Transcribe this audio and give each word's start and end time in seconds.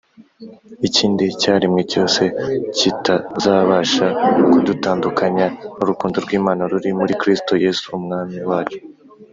ikindi 0.87 1.23
cyaremwe 1.41 1.81
cyose, 1.91 2.21
kitazabasha 2.77 4.07
kudutandukanya 4.51 5.47
n'urukundo 5.77 6.15
rw'Imana 6.25 6.61
ruri 6.71 6.89
muri 6.99 7.13
Kristo 7.21 7.53
Yesu 7.65 7.85
Umwami 7.99 8.37
wacu 8.51 8.79